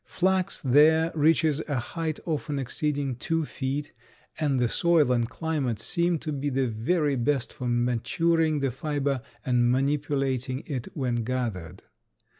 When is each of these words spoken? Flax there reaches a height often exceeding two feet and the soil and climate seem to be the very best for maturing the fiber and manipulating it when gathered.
Flax 0.03 0.63
there 0.65 1.11
reaches 1.13 1.59
a 1.67 1.77
height 1.77 2.19
often 2.25 2.57
exceeding 2.57 3.15
two 3.17 3.45
feet 3.45 3.93
and 4.39 4.59
the 4.59 4.67
soil 4.67 5.11
and 5.11 5.29
climate 5.29 5.77
seem 5.77 6.17
to 6.17 6.31
be 6.31 6.49
the 6.49 6.65
very 6.65 7.15
best 7.15 7.53
for 7.53 7.67
maturing 7.67 8.61
the 8.61 8.71
fiber 8.71 9.21
and 9.45 9.71
manipulating 9.71 10.63
it 10.65 10.87
when 10.97 11.17
gathered. 11.17 11.83